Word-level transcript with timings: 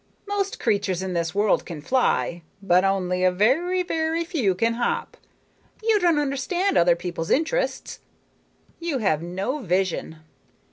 Most 0.27 0.59
creatures 0.59 1.03
in 1.03 1.13
this 1.13 1.35
world 1.35 1.63
can 1.63 1.79
fly, 1.79 2.41
but 2.59 2.83
only 2.83 3.23
a 3.23 3.29
very, 3.31 3.83
very 3.83 4.25
few 4.25 4.55
can 4.55 4.73
hop. 4.73 5.15
You 5.83 5.99
don't 5.99 6.17
understand 6.17 6.75
other 6.75 6.95
people's 6.95 7.29
interests. 7.29 7.99
You 8.79 8.97
have 8.97 9.21
no 9.21 9.59
vision. 9.59 10.17